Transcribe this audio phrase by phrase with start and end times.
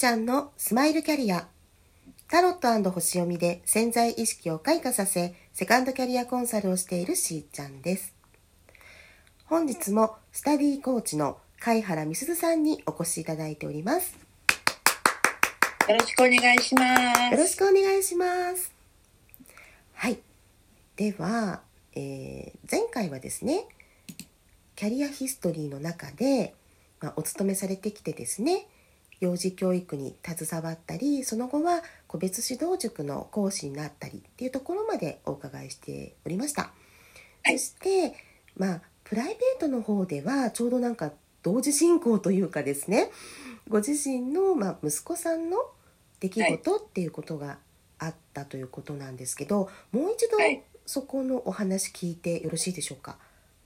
[0.00, 1.46] ちゃんのスマイルキャリア。
[2.26, 8.14] タロット星読みで潜在意識を開花させセカンドキャリアコンサルをしているしーちゃんです。
[9.44, 14.16] 本日もスタディーコーチの貝原美鈴さんにお越しいただいております。
[15.86, 17.32] よろしくお願いします。
[17.32, 18.24] よろしくお願いしま
[18.56, 18.72] す。
[19.92, 20.18] はい。
[20.96, 21.60] では、
[21.94, 23.66] えー、前回はですね
[24.76, 26.54] キャリアヒストリーの中で、
[27.02, 28.66] まあ、お勤めされてきてですね
[29.20, 36.72] 幼児教育に携わったりその後は個別指導塾の講師になったりっていうところまでお伺いしておりました。
[37.44, 38.14] はい、そして
[38.56, 41.12] まあプライベートの方ではちょうどなんか
[41.42, 43.10] 同時進行というかですね
[43.68, 45.58] ご自身の、まあ、息子さんの
[46.18, 47.58] 出来事っていうことが
[47.98, 50.38] あったということなんですけど、はい、もう一度
[50.86, 53.16] そこのお話聞いてよろしいでしょうか？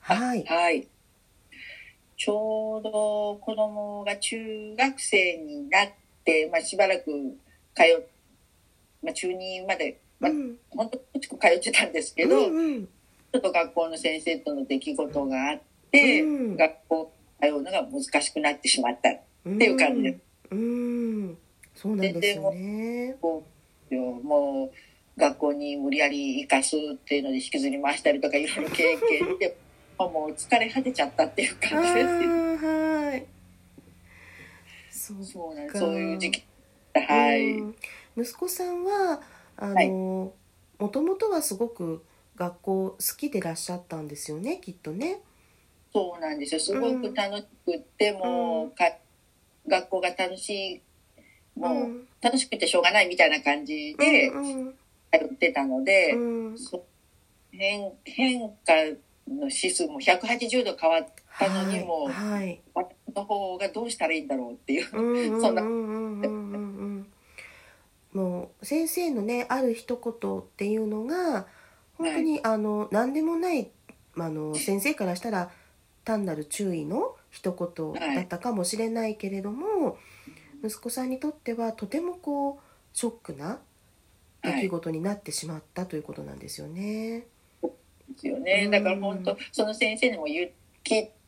[0.01, 0.89] はい、はい
[2.17, 5.89] ちょうど子供が中学生になっ
[6.25, 7.05] て、まあ、しばらく
[7.75, 8.07] 通っ、
[9.03, 19.13] まあ、中2まで、まあ、うん、本当に通ってたんですけど、うんうん、ちょっと学校の先生との出来事があって、うん、学校通うのが難しくなってしまったっ
[19.59, 20.03] ていう感じ。
[20.03, 20.21] です。
[20.51, 20.63] うん、う
[21.27, 21.39] ん、
[21.75, 23.17] そうなんですよね。
[23.21, 29.57] もう学校に無理やり行かすっていうので引きずり回したりとかいろいろ経験して
[29.99, 32.07] もう疲れ果てちゃったっていう感じです。
[32.65, 33.27] はい。
[34.91, 36.45] そうそうなんそういう時期。
[36.95, 37.59] はい、
[38.17, 39.21] 息子さんは
[39.57, 40.33] あの、
[40.79, 42.05] もともとはすごく
[42.37, 45.21] 学校好きでいらっしゃったんですよねきっとね。
[45.93, 46.61] そうなんですよ。
[46.61, 48.85] すごく楽しくて、うん、もうか
[49.67, 50.83] 学校が楽しい
[51.57, 54.31] もう、楽しくてしょうがないみたいな感じで
[55.13, 56.19] 通ってたので、う
[56.51, 56.57] ん、
[57.53, 58.73] 変変化
[59.29, 61.07] の指数も180度変わっ
[61.39, 65.63] たのにも、はい、私の方がどうしたらいいんだろうっていう、そんな。
[68.13, 71.47] もう先生のねある一言っていうのが
[71.99, 73.71] 本当に、はい、あの何でもない
[74.17, 75.51] あの先生からしたら
[76.05, 79.97] 単なる注意の一言だったかもしれないけれども、は
[80.63, 83.59] い、息子さんにとってはとてもこうショックな
[84.43, 87.27] 出来事になってしまったということなんですよね。
[88.15, 88.69] ですよね。
[88.71, 90.51] だから本当、その先生にも言っ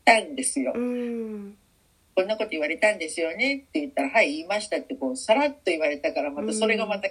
[0.04, 0.72] たんですよ。
[0.72, 7.08] こんなこと言われたんですよねって言ったら、はい、言いましたってこう、さらっと言われたから、またそれがまた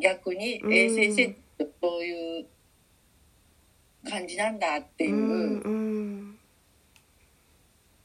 [0.00, 2.46] 逆に、えー、先生ってそういう
[4.08, 6.34] 感じなんだっていう。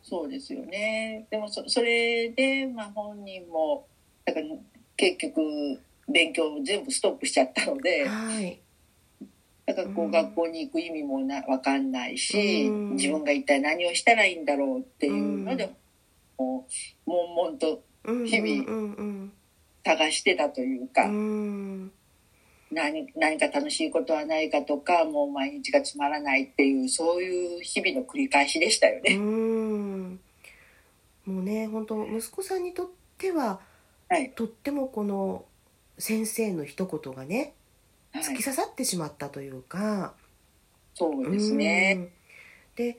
[0.03, 1.27] そうですよね。
[1.29, 3.85] でもそそれで、まあ本人も、
[4.25, 4.45] だから
[4.97, 8.59] 結局勉強全部ストップしちゃったので、はい
[9.69, 15.71] だからこう学校に行く意味もな分かんないし、自分が一体何をしたらいいんだろうっていうので、
[16.39, 16.65] も
[17.05, 17.83] う悶々と
[18.25, 19.29] 日々
[19.85, 21.03] 探してたというか、
[22.71, 29.17] 何何か楽しいことはないかとかもう毎日がつまらないっていうそういう日々の繰り返しでしたよね。
[29.17, 30.19] うん。
[31.27, 32.87] もうね本当息子さんにとっ
[33.19, 33.59] ては、
[34.09, 35.45] はい、とってもこの
[35.99, 37.53] 先生の一言がね
[38.13, 42.09] 突き刺さってしまったというか、はい、そうですね。
[42.75, 42.97] で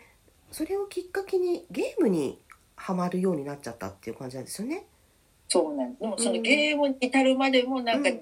[0.50, 2.38] それをきっかけにゲームに
[2.76, 4.84] はまるようになっちゃったっていう感じなんですよね。
[5.48, 8.20] そうなんでもそのゲームに至るまでもなんか、うん、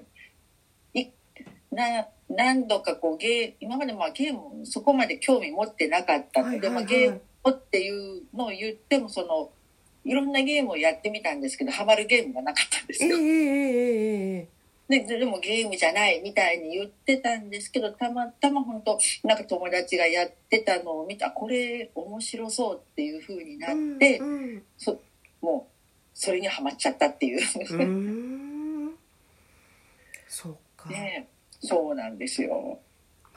[0.93, 1.11] い
[1.71, 7.19] な何度かこうゲー今までまあゲームそこまで興味持ってなかったので、はいはいはい、まあ、ゲーム
[7.51, 9.51] っていうのを言ってもその
[10.05, 13.17] いろんなゲームをやってみたんですけどハマるゲームがなかったんですよ。
[13.17, 14.58] えーえーえー
[14.89, 24.99] ででもゲームじゃないみたいに言ってたんですけどたまたま本当なんか友達がやってたのを見たこれ面白そうっていう風になって、うんうん、そ
[25.41, 25.79] もう
[26.15, 27.37] それにはまっちゃったっていう。
[27.37, 28.95] う
[30.27, 31.27] そうか、ね、
[31.61, 32.79] そうなんですよ。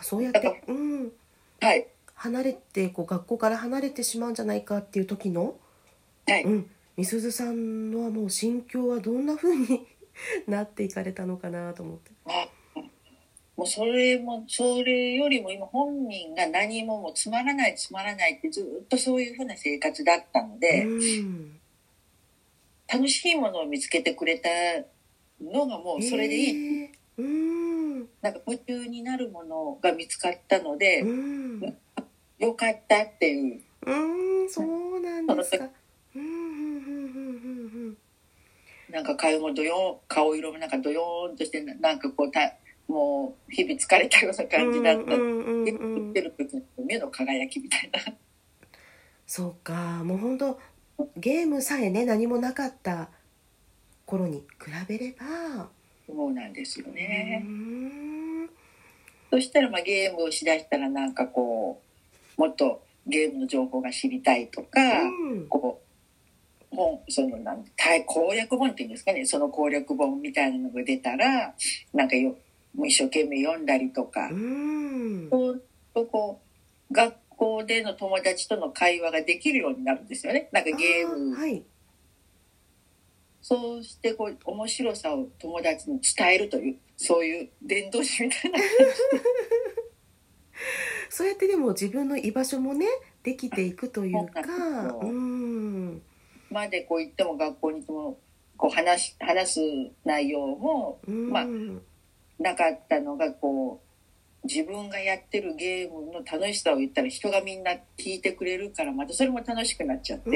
[0.00, 1.12] そうやって、うん、
[1.60, 5.54] はい、離れてこう学校から離れてしまうんじゃないかっていう時の、
[6.26, 6.44] はい。
[6.44, 9.86] うん、みすずさんのもう心境はどんな風に
[10.46, 12.10] なっていかれたのかなと思って。
[13.54, 20.86] もうそれもそれよりも今本人が何ももうつまらないつまらないってずっとそういうふうな生活だったので、
[22.88, 24.48] 楽しいものを見つけてくれた
[25.40, 31.04] のがもうそれでいい、えー、うんなんか夢中になるものが見つかったので、
[32.38, 33.60] よかったっていう。
[33.84, 33.94] う
[34.44, 35.68] んそうなんですか。
[38.92, 42.40] なんか顔もどよ顔色もなんかどよーんとしてなんかこうた
[42.86, 48.12] もう日々疲れたような感じだった、うんうん、てる時の目の輝きみたいな
[49.26, 50.60] そうかもう本当
[51.16, 53.08] ゲームさえね何もなかった
[54.04, 55.68] 頃に比べれば。
[56.06, 56.52] そうなん。
[56.52, 57.42] ですよね。
[59.30, 61.80] そしたらまあゲームをしだしたらなんかこ
[62.36, 65.91] うもっとゲームの情報が知りたいとか、うん、こう
[66.74, 67.64] 本そのなん
[68.06, 69.24] 攻略本っていうんですかね。
[69.26, 71.54] その攻略本みたいなのが出たら
[71.92, 72.36] なんかよ
[72.74, 75.62] もう一生懸命読んだりとか、うん、そう
[76.06, 76.40] こ
[76.90, 80.48] う学校での友達との会話ができるようになるんですよね。
[80.52, 81.34] なんかゲーム。
[81.34, 81.62] はい。
[83.42, 88.58] そうしてこう面白さを友達に伝えるというそういう伝道師みたいな。
[91.10, 92.86] そうやってでも自分の居場所もね
[93.22, 94.40] できていくというか。
[95.02, 95.71] うん
[96.52, 98.18] までこう言っても学校に行っても
[98.56, 99.60] こう話話す
[100.04, 101.46] 内容も、まあ
[102.38, 110.30] なかったのがこう自分がやってるゲームの楽しさを言ったら人がみんな聞いてくれるからまたそれも楽しくなっちゃって。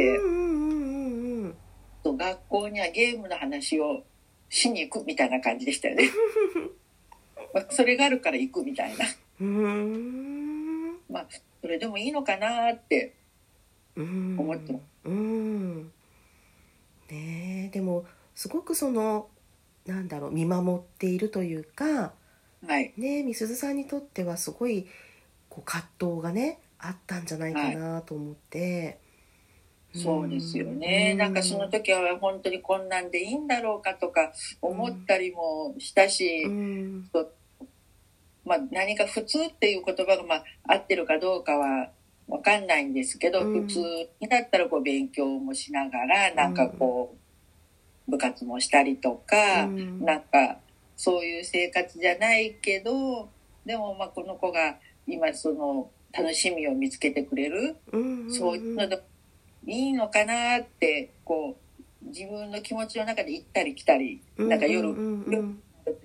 [2.06, 4.04] と学校にはゲームの話を
[4.48, 6.08] しに行くみたいな感じでしたよね。
[7.52, 9.04] まあ、それがあるから行くみたいな。
[11.08, 11.26] まあ
[11.60, 13.14] それでもいいのかなって
[13.96, 14.82] 思ってます。
[17.10, 17.70] うんね。
[17.72, 18.04] でも
[18.34, 19.28] すごくその
[19.86, 22.12] なんだろう見守っているというか、
[22.66, 24.86] はい、ねみすずさんにとってはすごい
[25.48, 28.98] こう葛藤がねあったんじゃないかなと思って。
[29.94, 36.44] そうですよね、なんかその時は本当にこんなんでいいんだろうかとか思ったりもしたし、
[38.44, 41.90] まあ、何か普通っていう言葉がまあ合ってるかどうかは
[42.28, 43.78] 分かんないんですけど、普通
[44.20, 47.16] にだったらこう勉強もしながらなんかこ
[48.08, 50.58] う部活もしたりとか、なんか
[50.96, 53.28] そういう生活じゃないけど
[53.64, 54.76] でもまあこの子が
[55.06, 57.76] 今その楽しみを見つけてくれる、
[58.30, 59.02] そういうので
[59.66, 61.56] いいのかなってこ
[62.04, 64.88] う自分の気持ちの中で行ったり来たりなんか夜、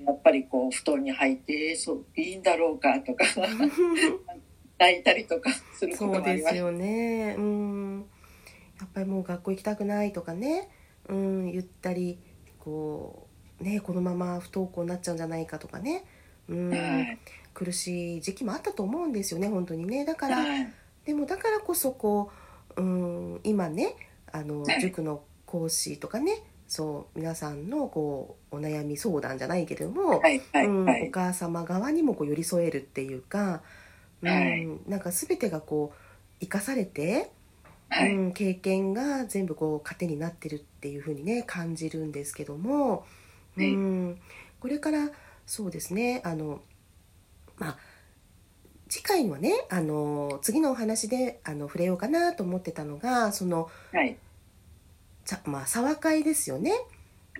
[0.06, 3.26] やっぱりこう布団に入ってそういいんだろうかとか
[4.82, 6.56] 泣いたりとかすることもあります。
[6.56, 7.36] よね。
[7.38, 8.06] うん。
[8.80, 10.68] やっぱりもう学校行きたくないとかね、
[11.08, 12.18] うん、言ったり
[12.58, 13.28] こ
[13.60, 16.04] うねこのまま不登校になっちゃうんじゃないかとかね、
[16.50, 17.20] うん、はい、
[17.54, 20.04] 苦しい時期もあったと思うんですよね本当にね。
[20.04, 20.74] だから、はい、
[21.06, 22.32] でもだからこそこ
[22.76, 23.96] ううん今ね
[24.32, 30.66] あの塾の講師とかねそう皆さんのこうお悩み相談じゃないけれども、はいはい。
[30.66, 33.62] うん、お母様側にもこう寄り添えるっていうか、
[34.24, 35.98] うん、なんか全てがこう
[36.40, 37.32] 生かされて、
[37.90, 43.06] はい、うん、経験が全部こう糧になってるっていうふうにね感じるんですけども、
[43.58, 44.18] うん、
[44.60, 45.10] これから
[45.46, 46.62] そうですねあの
[47.58, 47.78] まあ
[48.90, 54.18] 次回はねあの次のお話であの触れようかなと思ってたのがその、はい。
[55.46, 56.74] まあ、沢会ですよね。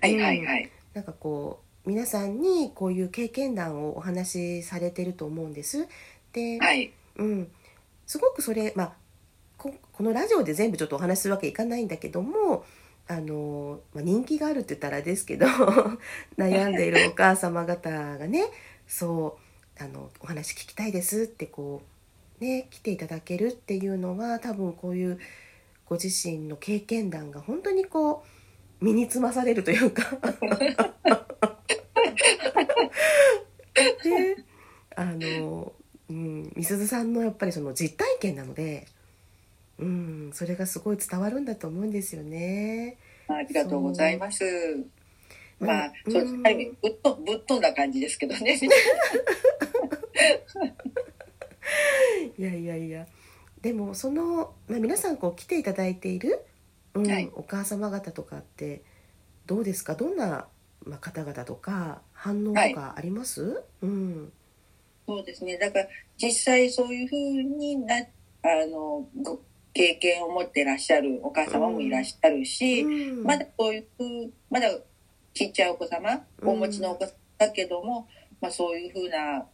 [0.00, 0.70] はいはいはい。
[0.94, 5.88] なんかこう皆さんにこういう経験談をお話しされてると思うんです。
[6.32, 7.48] で、はい、うん、
[8.06, 8.92] すごくそれ、まあ、
[9.56, 12.64] ここのラジオで全部ちょっとお話しするわけいかないんだけども
[13.08, 15.46] あの、まあ、人気があるって言ったらですけど
[16.36, 18.44] 悩んでいるお母様方がね
[18.86, 19.38] そ
[19.78, 21.82] うあのお話聞きたいですってこ
[22.40, 25.18] うね来ていただけるっていうのは多分こういう
[25.86, 28.24] ご自身の経験談が本当にこ
[28.80, 30.02] う身につまされるというか。
[34.02, 34.36] で
[34.96, 35.72] あの、
[36.12, 38.86] うん、みすずさんのやっぱりその実体験なので、
[39.78, 42.98] うん、それがすごい伝わるんだと思うんですよね。
[43.28, 44.44] ありがとうございます。
[45.58, 48.60] まあ、そう、ある意味ぶっとぶっ飛んだ感じですけどね。
[52.36, 53.06] いやいやいや
[53.62, 56.44] でもその、まあ、皆さんこう来ていただいている、
[56.94, 58.82] うんはい、お母様方とかって
[59.46, 60.46] どうですかどんな、
[60.84, 64.32] まあ、方々とか反応とかあります、はい、うん、
[65.06, 65.58] そうですね。
[65.58, 69.40] だから実際そういうふうになあのご
[69.74, 74.68] 経験を持ってらっしゃるお母様もいらっしゃるし、うん、まだそういうまだ
[75.34, 78.06] ちっちゃいお子様お持ちのお子様だけども、
[78.40, 79.46] まあ、そういうふうな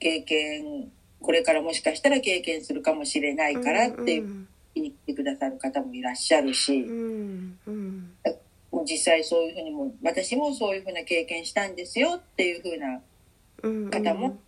[0.00, 8.10] 経験これからもしかしたら経験するかもしれないからっていうに来てくださる方もいらっしゃるし、うんうん、
[8.84, 14.38] 実際そういうふうにも私もそういうふうな経験したんですよっていうふうな方も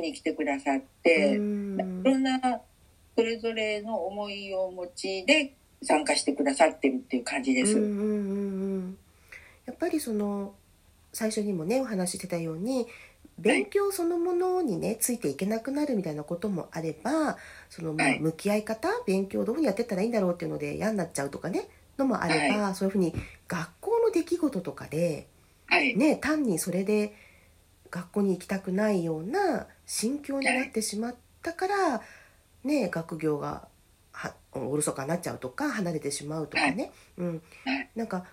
[0.00, 2.40] 見に来てくださって、うん、いろんな
[3.16, 7.72] それぞれの思いをお持ちで参加してくださってるっていう感じです。
[7.72, 8.98] うんうんうん、
[9.66, 10.54] やっぱりその
[11.12, 12.86] 最初にもねお話ししてたように
[13.38, 17.36] 勉強そのものにねついていけなくなるみたいなこともあれば
[17.70, 23.14] そのまあ向き合い方勉強どういうふうにやってったらいいんだろうっていうので嫌になっちゃうとかねのもあれば、はい、そういうふうに
[23.46, 25.26] 学校の出来事とかで、
[25.66, 27.14] はい、ね、単にそれで
[27.90, 32.02] 学校に行きたくないような心境になってしまったから、
[32.64, 33.68] ね、学業が
[34.12, 37.42] はおろそかになっちゃうとか離れてしまうとかね、うん、
[37.94, 38.24] なんか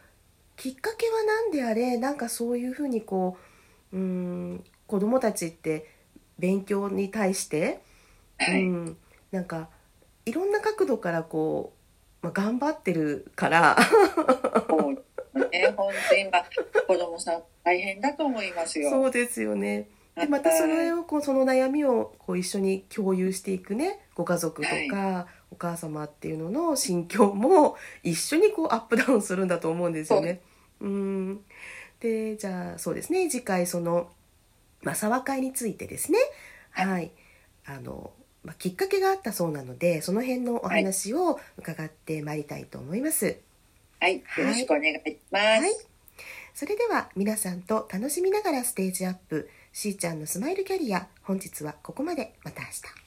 [0.56, 3.38] きっかけは何であれなんかそういうふうにこ
[3.94, 5.90] ううん子どもたちって
[6.40, 7.82] 勉強に対して、
[8.50, 8.98] うん、
[9.32, 9.70] なんか
[10.26, 11.74] いろんな角度からこ
[12.22, 13.78] う、まあ、頑張ってるから。
[15.36, 16.46] そうね、本当今
[16.88, 18.90] 子供さん大変だと思いますよ。
[18.90, 19.90] そうですよね。
[20.16, 30.42] でまたそれをこうその悩みをこう一緒に共有していくねご家族とか、はい、お母様っていうのの心境も一緒にこうアップダウンするんだと思うんですよね。
[30.80, 31.42] うん。
[32.00, 33.30] でじゃあそうですね。
[33.30, 34.10] 次回その、
[34.84, 36.20] まあ、沢会についてですね。
[36.72, 37.12] はい、
[37.66, 38.12] あの、
[38.44, 43.26] まあ、きっかけがあったそうなのでその辺のお話を伺ってまいりたいと思います。
[43.26, 43.38] はい、
[44.00, 45.44] はいよろしくお願いします。
[45.44, 45.72] はい、
[46.54, 53.05] それでは皆さんと楽しみながらステージアップしーちゃんのスマイルキャリア本日はここまでまた明日。